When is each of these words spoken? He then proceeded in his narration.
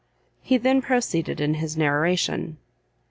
He 0.41 0.57
then 0.57 0.81
proceeded 0.81 1.39
in 1.39 1.53
his 1.53 1.77
narration. 1.77 2.57